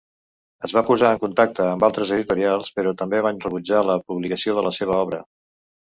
Es 0.67 0.71
va 0.77 0.81
posar 0.87 1.11
en 1.15 1.21
contacte 1.25 1.67
amb 1.73 1.85
altres 1.89 2.15
editorials, 2.17 2.73
però 2.81 2.97
també 3.05 3.23
van 3.29 3.45
rebutjar 3.47 3.87
la 3.93 4.01
publicació 4.11 4.61
de 4.61 4.69
la 4.71 4.77
seva 4.81 5.01
obra. 5.07 5.27